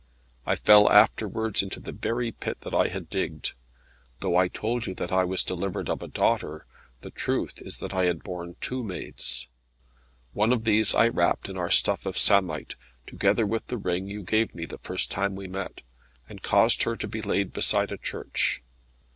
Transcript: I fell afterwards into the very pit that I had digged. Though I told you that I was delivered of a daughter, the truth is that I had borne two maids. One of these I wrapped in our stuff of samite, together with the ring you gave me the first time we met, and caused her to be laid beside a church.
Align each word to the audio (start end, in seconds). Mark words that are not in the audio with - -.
I 0.47 0.55
fell 0.55 0.91
afterwards 0.91 1.61
into 1.61 1.79
the 1.79 1.91
very 1.91 2.31
pit 2.31 2.61
that 2.61 2.73
I 2.73 2.87
had 2.87 3.07
digged. 3.07 3.53
Though 4.19 4.35
I 4.35 4.47
told 4.47 4.87
you 4.87 4.95
that 4.95 5.11
I 5.11 5.23
was 5.25 5.43
delivered 5.43 5.89
of 5.91 6.01
a 6.01 6.07
daughter, 6.07 6.65
the 7.01 7.11
truth 7.11 7.61
is 7.61 7.77
that 7.77 7.93
I 7.93 8.05
had 8.05 8.23
borne 8.23 8.55
two 8.61 8.83
maids. 8.83 9.45
One 10.33 10.51
of 10.51 10.63
these 10.63 10.95
I 10.95 11.07
wrapped 11.09 11.49
in 11.49 11.55
our 11.59 11.69
stuff 11.69 12.07
of 12.07 12.17
samite, 12.17 12.73
together 13.05 13.45
with 13.45 13.67
the 13.67 13.77
ring 13.77 14.07
you 14.07 14.23
gave 14.23 14.55
me 14.55 14.65
the 14.65 14.79
first 14.79 15.11
time 15.11 15.35
we 15.35 15.45
met, 15.47 15.83
and 16.27 16.41
caused 16.41 16.81
her 16.81 16.95
to 16.95 17.07
be 17.07 17.21
laid 17.21 17.53
beside 17.53 17.91
a 17.91 17.97
church. 17.99 18.63